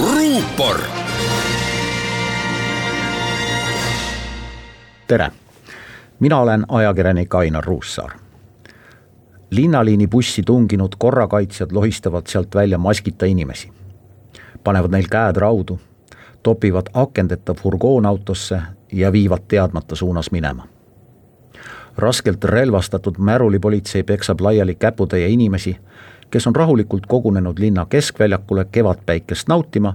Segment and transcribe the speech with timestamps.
[0.00, 0.80] ruupor.
[5.06, 5.30] tere,
[6.20, 8.10] mina olen ajakirjanik Ainar Ruussaar.
[9.50, 13.72] linnaliini bussi tunginud korrakaitsjad lohistavad sealt välja maskita inimesi.
[14.64, 15.80] panevad neil käed raudu,
[16.42, 18.60] topivad akendeta furgoonautosse
[18.92, 20.66] ja viivad teadmata suunas minema
[21.96, 25.76] raskelt relvastatud märulipolitsei peksab laiali käputäie inimesi
[26.34, 29.94] kes on rahulikult kogunenud linna keskväljakule kevadpäikest nautima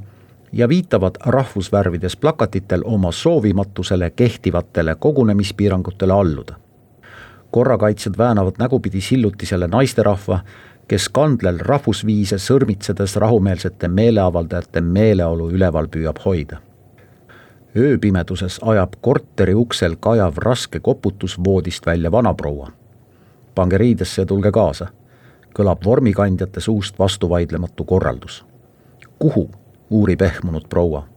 [0.51, 6.55] ja viitavad rahvusvärvides plakatitel oma soovimatusele kehtivatele kogunemispiirangutele alluda.
[7.51, 10.39] korrakaitsjad väänavad nägupidi sillutisele naisterahva,
[10.87, 16.57] kes kandlel rahvusviise sõrmitsedes rahumeelsete meeleavaldajate meeleolu üleval püüab hoida.
[17.77, 22.71] ööpimeduses ajab korteri uksel kajav raske koputus voodist välja vanaproua.
[23.55, 24.87] pange riidesse ja tulge kaasa
[25.59, 28.45] kõlab vormikandjate suust vastuvaidlematu korraldus.
[29.19, 29.49] kuhu,
[29.89, 31.07] uurib ehmunud proua.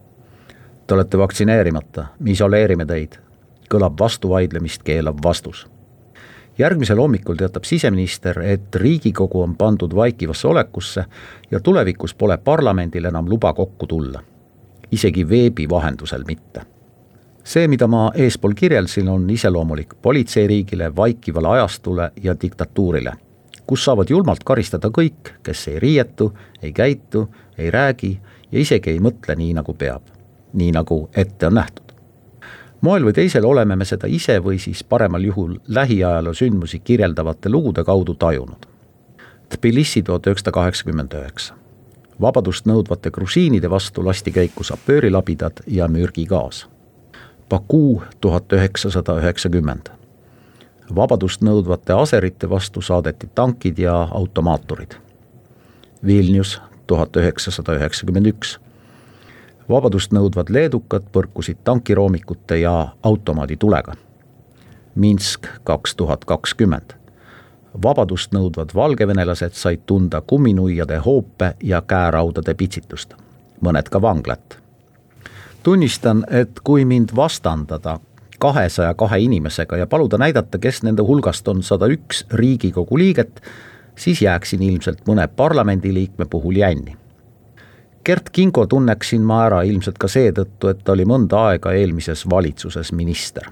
[0.87, 3.15] Te olete vaktsineerimata, me isoleerime teid,
[3.71, 5.67] kõlab vastuvaidlemist keelav vastus.
[6.57, 11.05] järgmisel hommikul teatab siseminister, et Riigikogu on pandud vaikivasse olekusse
[11.51, 14.21] ja tulevikus pole parlamendil enam luba kokku tulla.
[14.91, 16.61] isegi veebi vahendusel mitte
[17.43, 23.13] see, mida ma eespool kirjeldasin, on iseloomulik politseiriigile, vaikivale ajastule ja diktatuurile
[23.67, 28.19] kus saavad julmalt karistada kõik, kes ei riietu, ei käitu, ei räägi
[28.51, 30.01] ja isegi ei mõtle nii, nagu peab.
[30.53, 31.93] nii, nagu ette on nähtud.
[32.81, 37.83] moel või teisel oleme me seda ise või siis paremal juhul lähiajaloo sündmusi kirjeldavate lugude
[37.83, 38.65] kaudu tajunud.
[39.49, 41.53] Tbilisi tuhat üheksasada kaheksakümmend üheksa.
[42.21, 46.67] vabadust nõudvate grusiinide vastu lasti käiku sapöörilabidad ja mürgigaas.
[47.49, 50.02] Baku tuhat üheksasada üheksakümmend
[50.95, 54.95] vabadust nõudvate aserite vastu saadeti tankid ja automaaturid.
[56.05, 58.59] Vilnius tuhat üheksasada üheksakümmend üks.
[59.69, 63.93] vabadust nõudvad leedukad põrkusid tankiroomikute ja automaaditulega.
[64.95, 66.93] Minsk kaks tuhat kakskümmend.
[67.83, 73.13] vabadust nõudvad valgevenelased said tunda kumminuiade hoope ja käeraudade pitsitust,
[73.61, 74.63] mõned ka vanglat
[75.63, 77.99] tunnistan, et kui mind vastandada
[78.43, 83.39] kahesaja kahe inimesega ja paluda näidata, kes nende hulgast on sada üks Riigikogu liiget,
[83.95, 86.97] siis jääksin ilmselt mõne parlamendiliikme puhul jänni.
[88.05, 92.91] Gert Kingo tunneksin ma ära ilmselt ka seetõttu, et ta oli mõnda aega eelmises valitsuses
[92.91, 93.47] minister.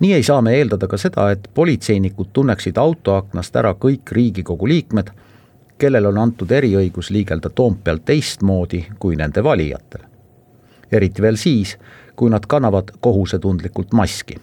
[0.00, 5.10] nii ei saa me eeldada ka seda, et politseinikud tunneksid autoaknast ära kõik Riigikogu liikmed,
[5.78, 10.07] kellel on antud eriõigus liigelda Toompeal teistmoodi kui nende valijatel.
[10.92, 11.76] Eriti veel siis,
[12.16, 14.36] kui nad kannavad kohusetundlikult maski.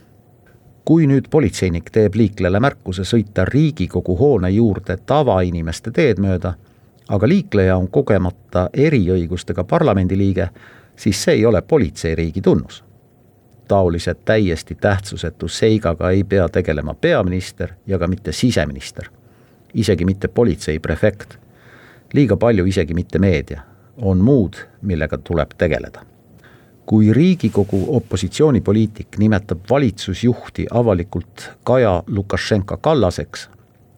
[0.85, 6.51] kui nüüd politseinik teeb liiklejale märkuse sõita Riigikogu hoone juurde tavainimeste teed mööda,
[7.09, 10.47] aga liikleja on kogemata eriõigustega parlamendiliige,
[10.95, 12.83] siis see ei ole politseiriigi tunnus.
[13.67, 19.09] taolise täiesti tähtsusetu seigaga ei pea tegelema peaminister ja ka mitte siseminister,
[19.73, 21.38] isegi mitte politseiprefekt,
[22.13, 23.62] liiga palju isegi mitte meedia,
[23.97, 26.14] on muud, millega tuleb tegeleda
[26.85, 33.50] kui Riigikogu opositsioonipoliitik nimetab valitsusjuhti avalikult Kaja Lukašenka Kallaseks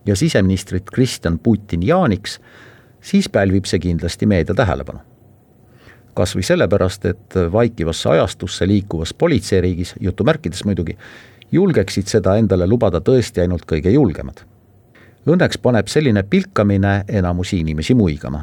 [0.06, 2.40] ja siseministrit Kristjan Putin Jaaniks,
[3.02, 5.00] siis pälvib see kindlasti meedia tähelepanu.
[6.18, 10.98] kas või sellepärast, et vaikivasse ajastusse liikuvas politseiriigis, jutumärkides muidugi,
[11.52, 14.42] julgeksid seda endale lubada tõesti ainult kõige julgemad.
[15.28, 18.42] Õnneks paneb selline pilkamine enamusi inimesi muigama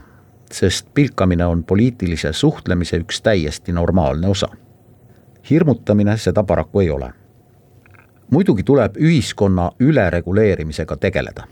[0.53, 4.49] sest pilkamine on poliitilise suhtlemise üks täiesti normaalne osa.
[5.51, 7.13] hirmutamine seda paraku ei ole.
[8.31, 11.45] muidugi tuleb ühiskonna ülereguleerimisega tegeleda.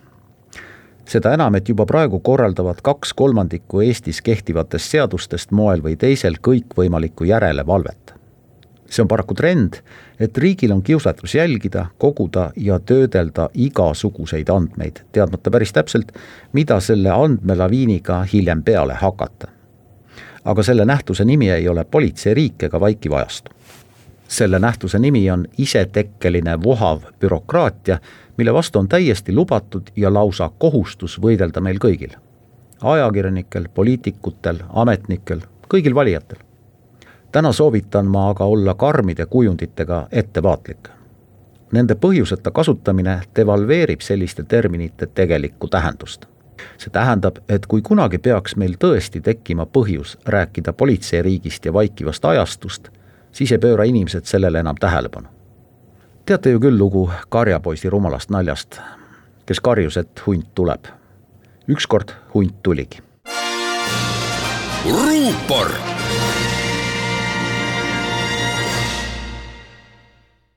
[1.08, 7.24] seda enam, et juba praegu korraldavad kaks kolmandikku Eestis kehtivatest seadustest moel või teisel kõikvõimalikku
[7.24, 8.11] järelevalvet
[8.92, 9.74] see on paraku trend,
[10.20, 16.12] et riigil on kiusatus jälgida, koguda ja töödelda igasuguseid andmeid, teadmata päris täpselt,
[16.52, 19.48] mida selle andmelaviiniga hiljem peale hakata.
[20.44, 23.50] aga selle nähtuse nimi ei ole politseiriik ega vaikiv ajastu.
[24.28, 27.98] selle nähtuse nimi on isetekkeline vohav bürokraatia,
[28.36, 32.16] mille vastu on täiesti lubatud ja lausa kohustus võidelda meil kõigil.
[32.82, 36.51] ajakirjanikel, poliitikutel, ametnikel, kõigil valijatel
[37.32, 40.88] täna soovitan ma aga olla karmide kujunditega ettevaatlik.
[41.72, 46.26] Nende põhjuseta kasutamine devalveerib selliste terminite tegelikku tähendust.
[46.78, 52.88] see tähendab, et kui kunagi peaks meil tõesti tekkima põhjus rääkida politseiriigist ja vaikivast ajastust,
[53.32, 55.28] siis ei pööra inimesed sellele enam tähelepanu.
[56.24, 58.80] teate ju küll lugu karjapoisi rumalast naljast,
[59.46, 60.84] kes karjus, et hunt tuleb.
[61.68, 62.98] ükskord hunt tuligi.
[64.84, 65.91] ruupor